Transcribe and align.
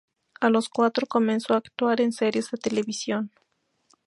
A 0.39 0.49
los 0.49 0.67
cuatro 0.67 1.05
comenzó 1.05 1.53
a 1.53 1.57
actuar 1.57 2.01
en 2.01 2.11
series 2.11 2.49
de 2.49 2.57
televisión. 2.57 3.29